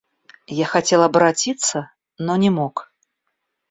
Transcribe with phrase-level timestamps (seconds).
[0.47, 2.91] Я хотел оборотиться, но не мог.